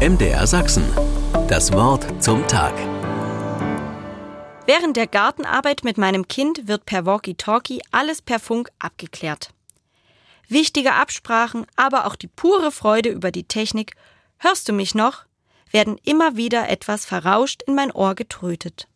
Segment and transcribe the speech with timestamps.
[0.00, 0.84] MDR Sachsen.
[1.46, 2.72] Das Wort zum Tag.
[4.64, 9.50] Während der Gartenarbeit mit meinem Kind wird per Walkie-Talkie alles per Funk abgeklärt.
[10.48, 13.94] Wichtige Absprachen, aber auch die pure Freude über die Technik,
[14.38, 15.26] hörst du mich noch,
[15.70, 18.88] werden immer wieder etwas verrauscht in mein Ohr getrötet.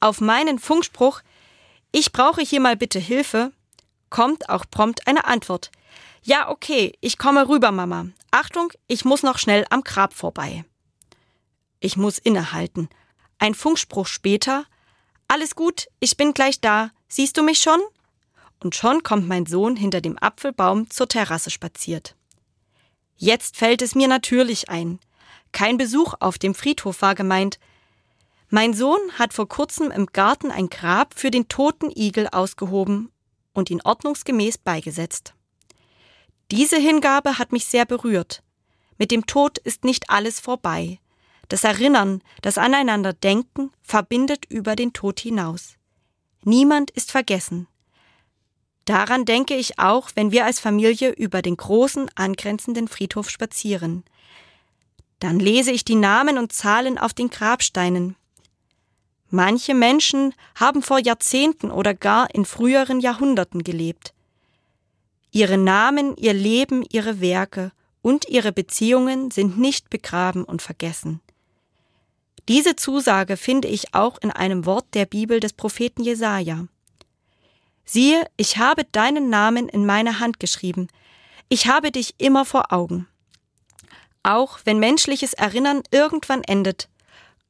[0.00, 1.22] Auf meinen Funkspruch,
[1.90, 3.50] ich brauche hier mal bitte Hilfe,
[4.10, 5.70] kommt auch prompt eine Antwort.
[6.24, 8.06] Ja, okay, ich komme rüber, Mama.
[8.30, 10.64] Achtung, ich muss noch schnell am Grab vorbei.
[11.80, 12.88] Ich muss innehalten.
[13.40, 14.64] Ein Funkspruch später.
[15.26, 16.90] Alles gut, ich bin gleich da.
[17.08, 17.80] Siehst du mich schon?
[18.62, 22.14] Und schon kommt mein Sohn hinter dem Apfelbaum zur Terrasse spaziert.
[23.16, 25.00] Jetzt fällt es mir natürlich ein.
[25.50, 27.58] Kein Besuch auf dem Friedhof war gemeint.
[28.48, 33.10] Mein Sohn hat vor kurzem im Garten ein Grab für den toten Igel ausgehoben
[33.52, 35.34] und ihn ordnungsgemäß beigesetzt.
[36.52, 38.42] Diese Hingabe hat mich sehr berührt.
[38.98, 41.00] Mit dem Tod ist nicht alles vorbei.
[41.48, 45.76] Das Erinnern, das Aneinanderdenken verbindet über den Tod hinaus.
[46.44, 47.68] Niemand ist vergessen.
[48.84, 54.04] Daran denke ich auch, wenn wir als Familie über den großen angrenzenden Friedhof spazieren.
[55.20, 58.14] Dann lese ich die Namen und Zahlen auf den Grabsteinen.
[59.30, 64.12] Manche Menschen haben vor Jahrzehnten oder gar in früheren Jahrhunderten gelebt.
[65.34, 71.20] Ihre Namen, ihr Leben, ihre Werke und ihre Beziehungen sind nicht begraben und vergessen.
[72.48, 76.66] Diese Zusage finde ich auch in einem Wort der Bibel des Propheten Jesaja.
[77.86, 80.88] Siehe, ich habe deinen Namen in meine Hand geschrieben.
[81.48, 83.08] Ich habe dich immer vor Augen.
[84.22, 86.88] Auch wenn menschliches Erinnern irgendwann endet,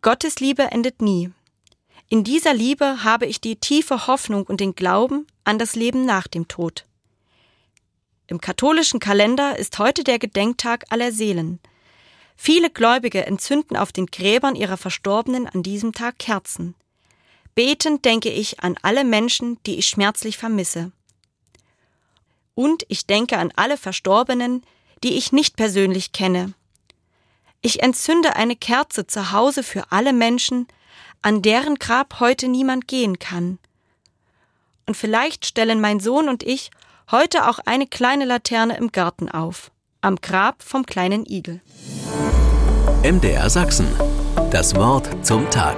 [0.03, 1.31] Gottes Liebe endet nie.
[2.09, 6.29] In dieser Liebe habe ich die tiefe Hoffnung und den Glauben an das Leben nach
[6.29, 6.85] dem Tod.
[8.33, 11.61] Im katholischen Kalender ist heute der Gedenktag aller Seelen.
[12.35, 16.75] Viele Gläubige entzünden auf den Gräbern ihrer Verstorbenen an diesem Tag Kerzen.
[17.55, 20.93] Betend denke ich an alle Menschen, die ich schmerzlich vermisse.
[22.55, 24.63] Und ich denke an alle Verstorbenen,
[25.05, 26.55] die ich nicht persönlich kenne.
[27.61, 30.69] Ich entzünde eine Kerze zu Hause für alle Menschen,
[31.21, 33.59] an deren Grab heute niemand gehen kann.
[34.87, 36.71] Und vielleicht stellen mein Sohn und ich
[37.13, 39.71] Heute auch eine kleine Laterne im Garten auf.
[40.01, 41.61] Am Grab vom kleinen Igel.
[43.03, 43.87] MDR Sachsen.
[44.51, 45.77] Das Wort zum Tag.